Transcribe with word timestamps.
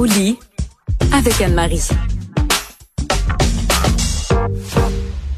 Voici 0.00 0.38
Anne-Marie. 1.44 1.82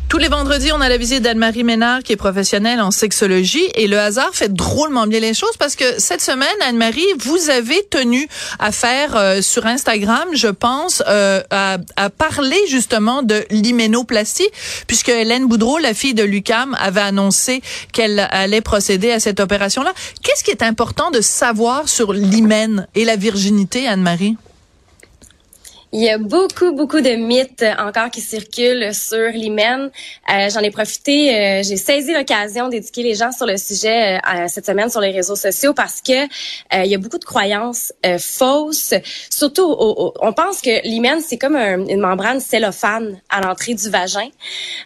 Tous 0.08 0.18
les 0.18 0.28
vendredis, 0.28 0.70
on 0.70 0.80
a 0.80 0.88
la 0.88 0.98
visite 0.98 1.22
d'Anne-Marie 1.22 1.64
Ménard, 1.64 2.04
qui 2.04 2.12
est 2.12 2.16
professionnelle 2.16 2.80
en 2.80 2.92
sexologie. 2.92 3.64
Et 3.74 3.88
le 3.88 3.98
hasard 3.98 4.30
fait 4.34 4.54
drôlement 4.54 5.08
bien 5.08 5.18
les 5.18 5.34
choses 5.34 5.56
parce 5.58 5.74
que 5.74 5.98
cette 5.98 6.20
semaine, 6.20 6.46
Anne-Marie, 6.60 7.08
vous 7.18 7.50
avez 7.50 7.84
tenu 7.90 8.28
à 8.60 8.70
faire 8.70 9.16
euh, 9.16 9.42
sur 9.42 9.66
Instagram, 9.66 10.28
je 10.32 10.46
pense, 10.46 11.02
euh, 11.08 11.42
à, 11.50 11.78
à, 11.96 12.08
parler 12.10 12.60
justement 12.68 13.24
de 13.24 13.44
l'hyménoplastie, 13.50 14.48
puisque 14.86 15.08
Hélène 15.08 15.48
Boudreau, 15.48 15.78
la 15.78 15.92
fille 15.92 16.14
de 16.14 16.22
Lucam, 16.22 16.76
avait 16.78 17.00
annoncé 17.00 17.62
qu'elle 17.92 18.28
allait 18.30 18.60
procéder 18.60 19.10
à 19.10 19.18
cette 19.18 19.40
opération-là. 19.40 19.92
Qu'est-ce 20.22 20.44
qui 20.44 20.52
est 20.52 20.62
important 20.62 21.10
de 21.10 21.20
savoir 21.20 21.88
sur 21.88 22.12
l'hymen 22.12 22.86
et 22.94 23.04
la 23.04 23.16
virginité, 23.16 23.88
Anne-Marie? 23.88 24.36
Il 25.94 26.00
y 26.00 26.08
a 26.08 26.16
beaucoup, 26.16 26.72
beaucoup 26.72 27.02
de 27.02 27.10
mythes 27.16 27.66
encore 27.78 28.08
qui 28.08 28.22
circulent 28.22 28.94
sur 28.94 29.28
l'hymen. 29.28 29.90
Euh, 30.32 30.48
J'en 30.48 30.60
ai 30.60 30.70
profité, 30.70 31.34
euh, 31.34 31.62
j'ai 31.62 31.76
saisi 31.76 32.14
l'occasion 32.14 32.70
d'éduquer 32.70 33.02
les 33.02 33.14
gens 33.14 33.30
sur 33.30 33.44
le 33.44 33.58
sujet 33.58 34.16
euh, 34.16 34.46
cette 34.48 34.64
semaine 34.64 34.88
sur 34.88 35.02
les 35.02 35.10
réseaux 35.10 35.36
sociaux 35.36 35.74
parce 35.74 36.00
que 36.00 36.24
euh, 36.24 36.84
il 36.84 36.90
y 36.90 36.94
a 36.94 36.98
beaucoup 36.98 37.18
de 37.18 37.26
croyances 37.26 37.92
euh, 38.06 38.16
fausses. 38.18 38.94
Surtout, 39.28 39.76
on 39.78 40.32
pense 40.32 40.62
que 40.62 40.82
l'hymen 40.82 41.20
c'est 41.20 41.36
comme 41.36 41.56
une 41.56 42.00
membrane 42.00 42.40
cellophane 42.40 43.20
à 43.28 43.42
l'entrée 43.42 43.74
du 43.74 43.90
vagin, 43.90 44.30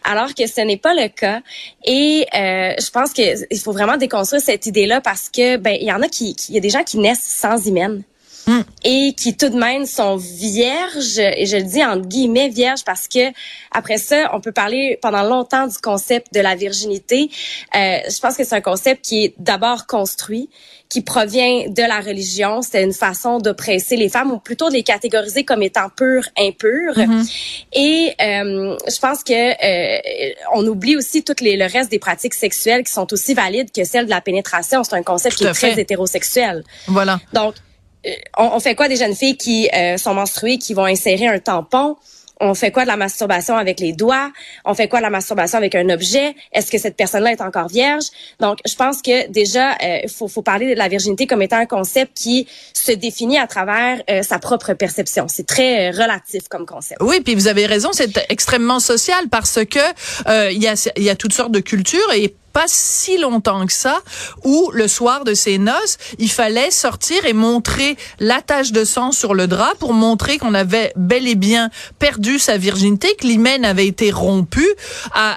alors 0.03 0.35
que 0.35 0.49
ce 0.49 0.61
n'est 0.63 0.77
pas 0.77 0.93
le 0.93 1.07
cas. 1.07 1.41
Et 1.85 2.27
je 2.33 2.91
pense 2.91 3.13
qu'il 3.13 3.61
faut 3.63 3.73
vraiment 3.73 3.97
déconstruire 3.97 4.43
cette 4.43 4.67
idée-là 4.67 5.01
parce 5.01 5.29
que 5.29 5.57
ben 5.57 5.77
il 5.81 5.87
y 5.87 5.93
en 5.93 6.03
a 6.03 6.09
qui, 6.09 6.35
il 6.49 6.57
y 6.57 6.59
a 6.59 6.61
des 6.61 6.71
gens 6.71 6.83
qui 6.83 6.99
naissent 6.99 7.23
sans 7.23 7.65
hymen. 7.65 8.03
Mm. 8.47 8.61
et 8.85 9.15
qui 9.17 9.37
tout 9.37 9.49
de 9.49 9.57
même 9.57 9.87
sont 9.87 10.17
vierges 10.17 11.19
et 11.19 11.47
je 11.47 11.57
le 11.57 11.65
dis 11.65 11.85
en 11.85 11.97
guillemets 11.97 12.49
vierges 12.49 12.85
parce 12.85 13.09
que 13.09 13.33
après 13.73 13.99
ça 13.99 14.31
on 14.35 14.41
peut 14.41 14.53
parler 14.53 15.01
pendant 15.03 15.25
longtemps 15.25 15.67
du 15.67 15.77
concept 15.79 16.33
de 16.33 16.39
la 16.39 16.55
virginité. 16.55 17.29
Euh, 17.75 17.99
je 18.09 18.21
pense 18.21 18.37
que 18.37 18.45
c'est 18.45 18.55
un 18.55 18.61
concept 18.61 19.05
qui 19.05 19.25
est 19.25 19.35
d'abord 19.39 19.89
construit 19.89 20.49
qui 20.89 21.01
provient 21.01 21.69
de 21.69 21.83
la 21.83 21.99
religion. 21.99 22.63
C'est 22.63 22.85
une 22.85 22.93
façon 22.93 23.39
d'oppresser 23.39 23.97
les 23.97 24.09
femmes 24.09 24.31
ou 24.31 24.39
plutôt 24.39 24.69
de 24.69 24.75
les 24.75 24.85
catégoriser 24.85 25.45
comme 25.45 25.65
étant 25.65 25.89
pures 25.89 26.29
impures. 26.39 26.97
Mm-hmm. 26.97 27.33
et 27.73 28.15
euh, 28.21 28.77
je 28.89 28.99
pense 29.01 29.25
que 29.25 29.33
euh, 29.33 30.35
on 30.55 30.65
oublie 30.67 30.97
aussi 30.97 31.25
tout 31.25 31.35
les, 31.41 31.57
le 31.57 31.67
reste 31.67 31.91
des 31.91 31.99
pratiques 31.99 32.35
sexuelles 32.35 32.85
qui 32.85 32.93
sont 32.93 33.13
aussi 33.13 33.35
valides 33.35 33.73
que 33.73 33.83
celle 33.83 34.05
de 34.05 34.11
la 34.11 34.21
pénétration. 34.21 34.85
C'est 34.85 34.95
un 34.95 35.03
concept 35.03 35.35
qui 35.37 35.45
est 35.45 35.53
très 35.53 35.81
hétérosexuel. 35.81 36.63
Voilà. 36.87 37.19
Donc 37.33 37.55
euh, 38.07 38.11
on, 38.39 38.61
fait 38.61 38.75
quoi 38.75 38.89
des 38.89 38.97
jeunes 38.97 39.15
filles 39.15 39.37
qui 39.37 39.69
euh, 39.75 39.97
sont 39.97 40.15
menstruées, 40.15 40.59
qui 40.59 40.75
vont 40.75 40.85
insérer 40.85 41.27
un 41.27 41.39
tampon? 41.39 41.97
On 42.39 42.53
fait 42.53 42.71
quoi 42.71 42.83
de 42.83 42.89
la 42.89 42.99
masturbation 42.99 43.57
avec 43.57 43.81
les 43.81 43.95
doigts? 43.95 44.31
On 44.67 44.75
fait 44.75 44.89
quoi 44.89 44.99
de 44.99 45.05
la 45.05 45.11
masturbation 45.11 45.57
avec 45.57 45.75
un 45.75 45.89
objet? 45.89 46.37
Est-ce 46.53 46.71
que 46.71 46.77
cette 46.77 46.95
personne-là 46.95 47.33
est 47.33 47.41
encore 47.41 47.69
vierge? 47.69 48.05
Donc, 48.41 48.59
je 48.67 48.75
pense 48.75 49.01
que 49.01 49.27
déjà, 49.29 49.75
il 49.81 50.05
euh, 50.05 50.09
faut, 50.09 50.29
faut, 50.29 50.43
parler 50.43 50.75
de 50.75 50.79
la 50.79 50.89
virginité 50.89 51.27
comme 51.27 51.41
étant 51.41 51.57
un 51.57 51.67
concept 51.67 52.13
qui 52.15 52.47
se 52.75 52.93
définit 52.93 53.39
à 53.39 53.47
travers 53.47 54.03
sa 54.23 54.39
propre 54.39 54.75
perception. 54.75 55.29
C'est 55.29 55.47
très 55.47 55.91
relatif 55.91 56.49
comme 56.49 56.67
concept. 56.67 57.01
Oui, 57.03 57.21
puis 57.21 57.35
vous 57.35 57.49
avez 57.49 57.65
raison, 57.65 57.89
c'est 57.93 58.27
extrêmement 58.29 58.81
social 58.81 59.29
parce 59.31 59.61
que 59.65 60.51
il 60.51 60.63
y, 60.63 60.69
a, 60.69 60.91
y 60.99 61.09
a 61.09 61.17
toutes 61.17 61.33
sortes 61.33 61.53
de 61.53 61.61
cultures 61.61 62.13
et 62.15 62.35
pas 62.57 62.65
si 62.69 63.19
longtemps 63.19 63.67
que 63.67 63.73
ça 63.75 64.01
où 64.43 64.71
le 64.73 64.89
soir 64.89 65.25
de 65.25 65.35
ses 65.35 65.59
noces, 65.59 65.99
il 66.19 66.31
fallait 66.31 66.71
sortir 66.71 67.27
et 67.27 67.35
montrer 67.35 67.99
la 68.19 68.41
tache 68.41 68.73
de 68.73 68.83
sang 68.83 69.13
sur 69.13 69.35
le 69.35 69.47
drap 69.47 69.75
pour 69.79 69.93
montrer 69.93 70.39
qu'on 70.39 70.55
avait 70.55 70.91
bel 70.97 71.29
et 71.29 71.35
bien 71.35 71.69
perdu 71.99 72.39
sa 72.39 72.57
virginité, 72.57 73.15
que 73.21 73.27
l'hymen 73.27 73.63
avait 73.67 73.87
été 73.87 74.11
rompu, 74.11 74.67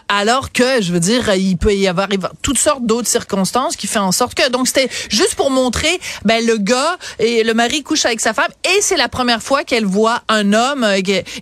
alors 0.08 0.54
que, 0.54 0.82
je 0.82 0.94
veux 0.94 1.02
dire, 1.02 1.36
il 1.36 1.58
peut 1.58 1.74
y 1.74 1.90
avoir 1.90 2.08
toutes 2.42 2.58
sortes 2.58 2.86
d'autres 2.86 3.10
circonstances 3.10 3.76
qui 3.76 3.88
fait 3.88 4.00
en 4.00 4.14
sorte 4.14 4.34
que, 4.34 4.48
donc 4.50 4.70
c'était 4.70 4.90
juste 5.10 5.36
pour 5.36 5.52
montrer, 5.52 6.00
ben, 6.24 6.46
le 6.46 6.56
gars 6.56 6.98
et 7.20 7.44
le 7.44 7.54
mari 7.54 7.84
couche 7.84 8.06
avec 8.06 8.22
sa 8.22 8.34
femme 8.34 8.52
et 8.64 8.82
c'est 8.82 8.96
la 8.96 9.10
première 9.10 9.44
fois 9.44 9.66
qu'elle 9.66 9.86
voit 9.86 10.22
un 10.30 10.54
homme 10.54 10.88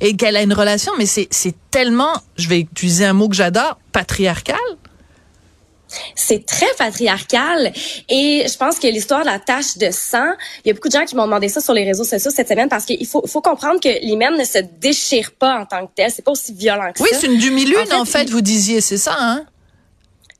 et 0.02 0.18
qu'elle 0.18 0.38
a 0.38 0.42
une 0.42 0.54
relation, 0.54 0.94
mais 0.98 1.06
c'est, 1.06 1.28
c'est 1.30 1.54
tellement, 1.70 2.14
je 2.36 2.50
vais 2.50 2.62
utiliser 2.62 3.06
un 3.06 3.14
mot 3.14 3.30
que 3.30 3.36
j'adore, 3.36 3.78
patriarcal. 3.92 4.58
C'est 6.16 6.46
très 6.46 6.68
patriarcal 6.78 7.72
et 8.10 8.46
je 8.48 8.58
pense 8.58 8.80
que 8.80 8.88
l'histoire 8.88 9.22
de 9.22 9.28
la 9.28 9.40
tache 9.40 9.78
de 9.78 9.90
sang, 9.92 10.34
il 10.64 10.68
y 10.68 10.72
a 10.72 10.74
beaucoup 10.74 10.90
de 10.90 10.94
gens 10.94 11.06
qui 11.06 11.16
m'ont 11.16 11.26
demandé 11.26 11.50
ça 11.50 11.62
sur 11.62 11.74
les 11.74 11.84
réseaux 11.84 12.04
sociaux 12.04 12.32
cette 12.34 12.50
semaine 12.50 12.70
parce 12.70 12.86
qu'il 12.86 13.06
faut, 13.08 13.26
faut 13.28 13.42
comprendre 13.42 13.80
que 13.80 13.90
l'hymen 14.02 14.38
ne 14.38 14.44
se 14.44 14.60
déchire 14.80 15.32
pas 15.32 15.60
en 15.60 15.66
tant 15.66 15.86
que 15.88 15.92
tel. 15.96 16.12
C'est 16.12 16.24
pas 16.24 16.32
aussi 16.32 16.54
violent 16.54 16.92
que 16.92 17.00
ça. 17.00 17.06
Oui, 17.06 17.18
c'est 17.20 17.28
une 17.28 17.40
demi-lune 17.40 17.94
en 17.94 18.06
fait, 18.06 18.30
vous 18.30 18.42
disiez, 18.42 18.82
c'est 18.82 18.98
ça, 18.98 19.16
hein? 19.20 19.46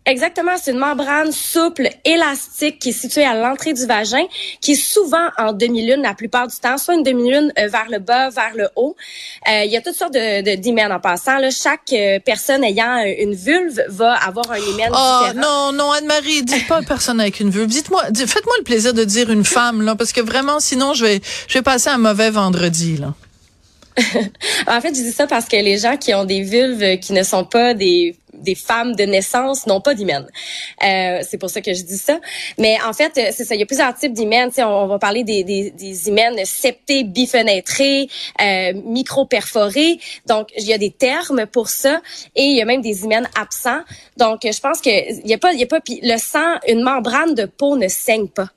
Exactement, 0.08 0.54
c'est 0.56 0.72
une 0.72 0.78
membrane 0.78 1.34
souple, 1.34 1.90
élastique 2.06 2.80
qui 2.80 2.90
est 2.90 2.94
située 2.94 3.26
à 3.26 3.36
l'entrée 3.36 3.74
du 3.74 3.86
vagin, 3.86 4.24
qui 4.62 4.72
est 4.72 4.76
souvent 4.76 5.28
en 5.38 5.52
demi-lune 5.52 6.02
la 6.02 6.14
plupart 6.14 6.48
du 6.48 6.56
temps, 6.56 6.78
soit 6.78 6.96
une 6.96 7.04
demi-lune 7.04 7.52
euh, 7.60 7.68
vers 7.68 7.88
le 7.92 8.00
bas, 8.00 8.30
vers 8.30 8.54
le 8.56 8.70
haut. 8.78 8.96
Euh, 9.50 9.66
il 9.66 9.72
y 9.72 9.76
a 9.76 9.82
toutes 9.82 9.96
sortes 9.96 10.14
de, 10.14 10.56
d'hymens 10.56 10.94
en 10.94 11.02
passant. 11.02 11.40
Là. 11.40 11.50
Chaque 11.52 11.92
euh, 11.92 12.20
personne 12.24 12.64
ayant 12.64 13.04
une 13.20 13.36
vulve 13.36 13.84
va 13.90 14.14
avoir 14.14 14.50
un 14.50 14.58
hymen 14.58 14.90
oh, 14.96 15.24
Non, 15.36 15.74
non, 15.74 15.92
Anne-Marie, 15.92 16.44
dites 16.44 16.70
pas 16.70 16.82
personne 16.84 17.20
avec 17.20 17.42
une 17.42 17.50
vulve. 17.50 17.68
Dites-moi, 17.68 18.06
faites-moi 18.16 18.56
le 18.60 18.64
plaisir 18.64 18.94
de 18.94 19.04
dire 19.04 19.30
une 19.30 19.44
femme, 19.44 19.82
là, 19.82 19.96
parce 19.96 20.14
que 20.14 20.22
vraiment, 20.22 20.62
sinon, 20.62 20.94
je 20.94 21.04
vais, 21.04 21.22
je 21.50 21.56
vais 21.56 21.64
passer 21.64 21.90
un 21.90 21.98
mauvais 21.98 22.30
vendredi, 22.30 22.96
là. 22.96 23.14
en 24.68 24.80
fait, 24.80 24.90
je 24.90 25.02
dis 25.02 25.12
ça 25.12 25.26
parce 25.26 25.48
que 25.48 25.58
les 25.58 25.80
gens 25.80 25.98
qui 25.98 26.14
ont 26.14 26.24
des 26.24 26.44
vulves 26.44 27.00
qui 27.00 27.14
ne 27.14 27.24
sont 27.24 27.44
pas 27.44 27.74
des 27.74 28.16
des 28.38 28.56
femmes 28.56 28.96
de 28.96 29.04
naissance 29.04 29.68
n'ont 29.68 29.82
pas 29.82 29.94
d'hymen. 29.94 30.28
Euh, 30.84 31.20
c'est 31.28 31.38
pour 31.38 31.50
ça 31.50 31.62
que 31.62 31.74
je 31.74 31.84
dis 31.84 31.98
ça. 31.98 32.20
Mais 32.58 32.78
en 32.86 32.94
fait, 32.94 33.14
c'est 33.16 33.46
ça. 33.46 33.56
Il 33.56 33.60
y 33.60 33.64
a 33.64 33.66
plusieurs 33.66 33.94
types 33.96 34.14
d'hymen. 34.14 34.50
On, 34.58 34.64
on 34.64 34.88
va 34.88 35.00
parler 35.00 35.24
des, 35.24 35.44
des, 35.44 35.72
des 35.72 36.08
hymens 36.08 36.44
septés, 36.46 37.04
bifenêtrés, 37.04 38.08
euh, 38.42 38.74
micro-perforés. 38.86 40.00
Donc, 40.26 40.50
il 40.58 40.66
y 40.66 40.74
a 40.74 40.78
des 40.78 40.92
termes 40.92 41.46
pour 41.46 41.70
ça. 41.70 42.02
Et 42.36 42.44
il 42.44 42.58
y 42.58 42.62
a 42.62 42.66
même 42.66 42.82
des 42.82 43.04
hymens 43.04 43.28
absents. 43.40 43.82
Donc, 44.18 44.42
je 44.44 44.60
pense 44.60 44.82
que 44.82 44.90
il 44.90 45.28
y 45.28 45.34
a 45.34 45.38
pas, 45.38 45.54
il 45.54 45.60
y 45.60 45.64
a 45.64 45.68
pas. 45.68 45.80
le 45.88 46.18
sang, 46.18 46.56
une 46.68 46.82
membrane 46.82 47.36
de 47.36 47.46
peau 47.46 47.78
ne 47.78 47.88
saigne 47.88 48.28
pas. 48.28 48.50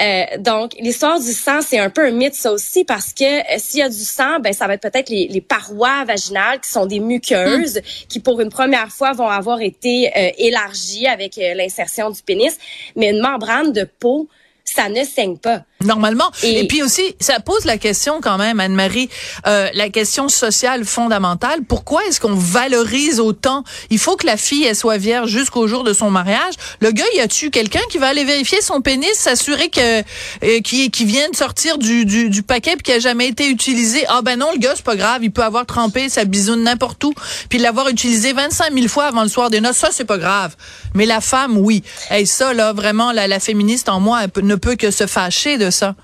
Euh, 0.00 0.38
donc, 0.38 0.74
l'histoire 0.78 1.20
du 1.20 1.32
sang, 1.32 1.60
c'est 1.60 1.78
un 1.78 1.90
peu 1.90 2.06
un 2.06 2.10
mythe, 2.10 2.34
ça 2.34 2.52
aussi, 2.52 2.84
parce 2.84 3.12
que 3.12 3.24
euh, 3.24 3.58
s'il 3.58 3.80
y 3.80 3.82
a 3.82 3.88
du 3.88 4.04
sang, 4.04 4.40
ben 4.40 4.52
ça 4.52 4.66
va 4.66 4.74
être 4.74 4.82
peut-être 4.82 5.10
les, 5.10 5.28
les, 5.28 5.40
parois 5.40 6.04
vaginales 6.04 6.60
qui 6.60 6.70
sont 6.70 6.86
des 6.86 7.00
muqueuses, 7.00 7.78
hmm. 7.78 8.06
qui 8.08 8.20
pour 8.20 8.40
une 8.40 8.48
première 8.48 8.88
fois 8.88 9.12
vont 9.12 9.28
avoir 9.28 9.60
été 9.60 10.10
euh, 10.16 10.30
élargies 10.38 11.06
avec 11.06 11.36
l'insertion 11.36 12.10
du 12.10 12.22
pénis, 12.22 12.56
mais 12.96 13.10
une 13.10 13.20
membrane 13.20 13.72
de 13.72 13.84
peau, 13.84 14.28
ça 14.64 14.88
ne 14.88 15.04
saigne 15.04 15.36
pas. 15.36 15.64
Normalement. 15.82 16.30
Et, 16.42 16.66
puis 16.66 16.82
aussi, 16.82 17.16
ça 17.20 17.40
pose 17.40 17.64
la 17.64 17.78
question 17.78 18.20
quand 18.20 18.36
même, 18.36 18.60
Anne-Marie, 18.60 19.08
euh, 19.46 19.68
la 19.72 19.88
question 19.88 20.28
sociale 20.28 20.84
fondamentale. 20.84 21.60
Pourquoi 21.66 22.04
est-ce 22.04 22.20
qu'on 22.20 22.34
valorise 22.34 23.18
autant? 23.18 23.64
Il 23.88 23.98
faut 23.98 24.16
que 24.16 24.26
la 24.26 24.36
fille 24.36 24.64
elle 24.64 24.76
soit 24.76 24.98
vierge 24.98 25.30
jusqu'au 25.30 25.66
jour 25.66 25.82
de 25.82 25.94
son 25.94 26.10
mariage. 26.10 26.52
Le 26.80 26.90
gars, 26.90 27.06
y 27.14 27.20
a-tu 27.20 27.50
quelqu'un 27.50 27.80
qui 27.88 27.96
va 27.96 28.08
aller 28.08 28.24
vérifier 28.24 28.60
son 28.60 28.82
pénis, 28.82 29.08
s'assurer 29.14 29.70
que 29.70 30.00
euh, 30.00 30.60
qui 30.62 30.90
qui 30.90 31.06
vient 31.06 31.30
de 31.30 31.36
sortir 31.36 31.78
du, 31.78 32.04
du, 32.04 32.28
du 32.28 32.42
paquet 32.42 32.72
puis 32.72 32.82
qui 32.82 32.92
a 32.92 32.98
jamais 32.98 33.28
été 33.28 33.48
utilisé? 33.48 34.04
Ah 34.08 34.20
ben 34.20 34.38
non, 34.38 34.50
le 34.52 34.58
gars 34.58 34.74
c'est 34.76 34.84
pas 34.84 34.96
grave, 34.96 35.24
il 35.24 35.30
peut 35.30 35.44
avoir 35.44 35.64
trempé 35.64 36.10
sa 36.10 36.26
bisoune 36.26 36.62
n'importe 36.62 37.02
où, 37.04 37.14
puis 37.48 37.58
l'avoir 37.58 37.88
utilisé 37.88 38.34
25 38.34 38.74
000 38.74 38.86
fois 38.88 39.04
avant 39.04 39.22
le 39.22 39.30
soir 39.30 39.48
des 39.48 39.62
noces, 39.62 39.78
ça 39.78 39.88
c'est 39.92 40.04
pas 40.04 40.18
grave. 40.18 40.56
Mais 40.92 41.06
la 41.06 41.22
femme, 41.22 41.56
oui. 41.56 41.82
Et 42.10 42.26
ça 42.26 42.52
là, 42.52 42.74
vraiment, 42.74 43.12
la, 43.12 43.26
la 43.26 43.40
féministe 43.40 43.88
en 43.88 43.98
moi 43.98 44.26
ne 44.42 44.54
peut 44.56 44.76
que 44.76 44.90
se 44.90 45.06
fâcher 45.06 45.56
de 45.56 45.69
ça. 45.70 45.94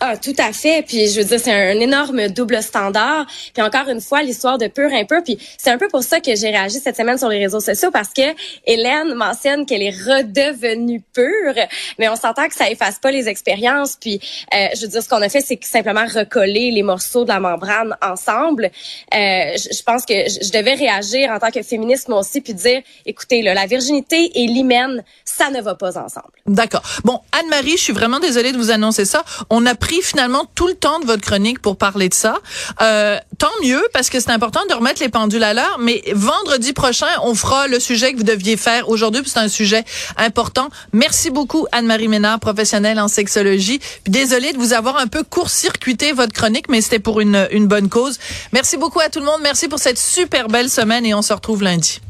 Ah, 0.00 0.16
tout 0.16 0.34
à 0.38 0.52
fait. 0.52 0.84
Puis 0.86 1.08
je 1.08 1.20
veux 1.20 1.24
dire, 1.24 1.40
c'est 1.40 1.52
un, 1.52 1.80
énorme 1.80 2.28
double 2.28 2.62
standard. 2.62 3.26
Puis 3.54 3.62
encore 3.62 3.88
une 3.88 4.00
fois, 4.00 4.22
l'histoire 4.22 4.58
de 4.58 4.66
pur 4.66 4.90
peu. 5.08 5.22
Puis 5.22 5.38
c'est 5.56 5.70
un 5.70 5.78
peu 5.78 5.88
pour 5.88 6.02
ça 6.02 6.20
que 6.20 6.34
j'ai 6.34 6.50
réagi 6.50 6.78
cette 6.80 6.96
semaine 6.96 7.16
sur 7.16 7.28
les 7.28 7.38
réseaux 7.38 7.60
sociaux 7.60 7.90
parce 7.90 8.10
que 8.10 8.22
Hélène 8.66 9.14
mentionne 9.14 9.64
qu'elle 9.64 9.82
est 9.82 9.90
redevenue 9.90 11.02
pure, 11.14 11.54
mais 11.98 12.08
on 12.08 12.16
s'entend 12.16 12.46
que 12.48 12.54
ça 12.54 12.70
efface 12.70 12.98
pas 12.98 13.10
les 13.10 13.28
expériences. 13.28 13.96
Puis 13.98 14.20
euh, 14.54 14.66
je 14.74 14.82
veux 14.82 14.88
dire, 14.88 15.02
ce 15.02 15.08
qu'on 15.08 15.22
a 15.22 15.28
fait, 15.28 15.40
c'est 15.40 15.62
simplement 15.64 16.04
recoller 16.04 16.70
les 16.70 16.82
morceaux 16.82 17.24
de 17.24 17.28
la 17.28 17.40
membrane 17.40 17.96
ensemble. 18.02 18.70
Euh, 19.14 19.56
je, 19.56 19.82
pense 19.82 20.04
que 20.04 20.14
je, 20.14 20.50
devais 20.52 20.74
réagir 20.74 21.30
en 21.30 21.38
tant 21.38 21.50
que 21.50 21.62
féministe 21.62 22.08
moi 22.08 22.20
aussi, 22.20 22.40
puis 22.40 22.54
dire, 22.54 22.82
écoutez, 23.06 23.42
là, 23.42 23.54
la 23.54 23.66
virginité 23.66 24.30
et 24.34 24.46
l'hymen, 24.46 25.02
ça 25.24 25.50
ne 25.50 25.60
va 25.60 25.74
pas 25.74 25.98
ensemble. 25.98 26.28
D'accord. 26.46 26.82
Bon, 27.04 27.20
Anne-Marie, 27.32 27.76
je 27.76 27.82
suis 27.82 27.92
vraiment 27.92 28.20
désolée 28.20 28.52
de 28.52 28.58
vous 28.58 28.70
annoncer 28.70 29.04
ça. 29.04 29.24
On 29.50 29.64
a 29.66 29.74
pris 29.86 30.02
finalement 30.02 30.46
tout 30.56 30.66
le 30.66 30.74
temps 30.74 30.98
de 30.98 31.06
votre 31.06 31.22
chronique 31.22 31.60
pour 31.60 31.76
parler 31.76 32.08
de 32.08 32.14
ça. 32.14 32.38
Euh, 32.82 33.18
tant 33.38 33.52
mieux 33.62 33.82
parce 33.92 34.10
que 34.10 34.18
c'est 34.18 34.32
important 34.32 34.60
de 34.68 34.74
remettre 34.74 35.00
les 35.00 35.08
pendules 35.08 35.44
à 35.44 35.54
l'heure. 35.54 35.78
Mais 35.78 36.02
vendredi 36.12 36.72
prochain, 36.72 37.06
on 37.22 37.36
fera 37.36 37.68
le 37.68 37.78
sujet 37.78 38.12
que 38.12 38.18
vous 38.18 38.24
deviez 38.24 38.56
faire 38.56 38.88
aujourd'hui. 38.88 39.22
C'est 39.24 39.38
un 39.38 39.48
sujet 39.48 39.84
important. 40.16 40.70
Merci 40.92 41.30
beaucoup 41.30 41.68
Anne-Marie 41.70 42.08
Ménard, 42.08 42.40
professionnelle 42.40 42.98
en 42.98 43.06
sexologie. 43.06 43.78
désolée 44.08 44.52
de 44.52 44.58
vous 44.58 44.72
avoir 44.72 44.96
un 44.96 45.06
peu 45.06 45.22
court-circuité 45.22 46.12
votre 46.12 46.32
chronique, 46.32 46.68
mais 46.68 46.80
c'était 46.80 46.98
pour 46.98 47.20
une, 47.20 47.46
une 47.52 47.68
bonne 47.68 47.88
cause. 47.88 48.18
Merci 48.52 48.76
beaucoup 48.78 48.98
à 48.98 49.08
tout 49.08 49.20
le 49.20 49.26
monde. 49.26 49.40
Merci 49.42 49.68
pour 49.68 49.78
cette 49.78 49.98
super 49.98 50.48
belle 50.48 50.68
semaine 50.68 51.06
et 51.06 51.14
on 51.14 51.22
se 51.22 51.32
retrouve 51.32 51.62
lundi. 51.62 52.00